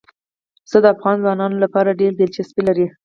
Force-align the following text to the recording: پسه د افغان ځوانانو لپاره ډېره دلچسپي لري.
پسه 0.63 0.77
د 0.83 0.85
افغان 0.93 1.15
ځوانانو 1.23 1.61
لپاره 1.63 1.97
ډېره 1.99 2.15
دلچسپي 2.17 2.61
لري. 2.67 2.87